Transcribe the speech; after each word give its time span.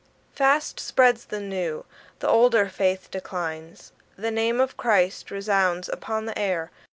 Fast 0.33 0.79
spreads 0.79 1.25
the 1.25 1.39
new; 1.39 1.85
the 2.21 2.27
older 2.27 2.69
faith 2.69 3.11
declines. 3.11 3.91
The 4.17 4.31
name 4.31 4.59
of 4.59 4.75
Christ 4.75 5.29
resounds 5.29 5.87
upon 5.89 6.25
the 6.25 6.39
air. 6.39 6.71